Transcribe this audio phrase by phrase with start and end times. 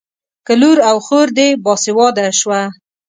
[0.45, 2.61] که لور او خور دې باسواده شوه.